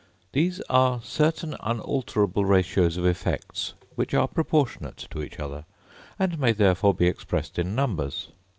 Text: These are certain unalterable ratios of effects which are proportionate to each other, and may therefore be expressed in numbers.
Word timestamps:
These 0.31 0.61
are 0.61 0.99
certain 1.03 1.55
unalterable 1.59 2.43
ratios 2.43 2.97
of 2.97 3.05
effects 3.05 3.75
which 3.93 4.15
are 4.15 4.27
proportionate 4.27 4.97
to 5.11 5.21
each 5.21 5.37
other, 5.39 5.65
and 6.17 6.39
may 6.39 6.53
therefore 6.53 6.95
be 6.95 7.05
expressed 7.05 7.59
in 7.59 7.75
numbers. 7.75 8.29